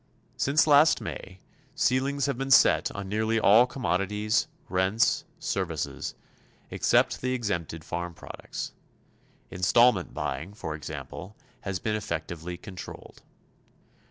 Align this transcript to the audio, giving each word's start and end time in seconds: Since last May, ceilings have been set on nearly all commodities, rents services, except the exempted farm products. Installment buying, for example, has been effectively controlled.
Since 0.35 0.65
last 0.65 0.99
May, 0.99 1.41
ceilings 1.75 2.25
have 2.25 2.35
been 2.35 2.49
set 2.49 2.89
on 2.91 3.07
nearly 3.07 3.39
all 3.39 3.67
commodities, 3.67 4.47
rents 4.67 5.25
services, 5.37 6.15
except 6.71 7.21
the 7.21 7.33
exempted 7.33 7.83
farm 7.85 8.15
products. 8.15 8.71
Installment 9.51 10.11
buying, 10.15 10.55
for 10.55 10.73
example, 10.73 11.35
has 11.59 11.77
been 11.77 11.95
effectively 11.95 12.57
controlled. 12.57 13.21